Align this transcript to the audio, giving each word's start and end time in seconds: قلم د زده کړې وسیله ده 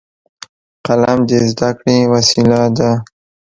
قلم 0.85 1.19
د 1.29 1.31
زده 1.49 1.69
کړې 1.79 1.97
وسیله 2.13 2.61
ده 2.77 2.91